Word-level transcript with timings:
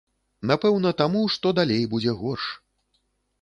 Напэўна, 0.51 0.91
таму, 1.01 1.21
што 1.33 1.51
далей 1.59 1.85
будзе 1.93 2.17
горш. 2.23 2.49